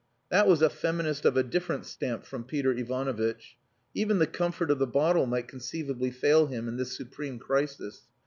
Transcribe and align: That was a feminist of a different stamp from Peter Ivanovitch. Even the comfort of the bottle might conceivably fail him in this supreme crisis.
That 0.31 0.47
was 0.47 0.63
a 0.63 0.69
feminist 0.71 1.25
of 1.25 1.37
a 1.37 1.43
different 1.43 1.85
stamp 1.85 2.25
from 2.25 2.43
Peter 2.43 2.71
Ivanovitch. 2.71 3.55
Even 3.93 4.17
the 4.17 4.25
comfort 4.25 4.71
of 4.71 4.79
the 4.79 4.87
bottle 4.87 5.27
might 5.27 5.47
conceivably 5.47 6.09
fail 6.09 6.47
him 6.47 6.67
in 6.67 6.77
this 6.77 6.97
supreme 6.97 7.37
crisis. 7.37 8.01